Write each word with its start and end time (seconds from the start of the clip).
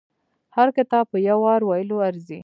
هر 0.55 0.67
کتاب 0.77 1.03
په 1.11 1.17
يو 1.27 1.37
وار 1.45 1.61
ویلو 1.65 1.97
ارزي. 2.09 2.39